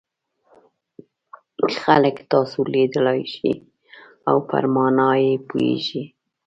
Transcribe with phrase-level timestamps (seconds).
[1.81, 3.51] خلک تاسو لیدلای شي
[4.29, 6.03] او پر مانا یې پوهیږي.